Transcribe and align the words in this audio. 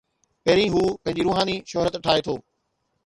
پهرين 0.45 0.71
هو 0.75 0.83
پنهنجي 1.03 1.23
روحاني 1.27 1.57
شهرت 1.71 1.93
ٺاهي 2.05 2.21
ٿو. 2.27 2.35